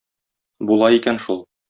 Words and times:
Була 0.71 0.89
икән 1.01 1.21
шул. 1.27 1.47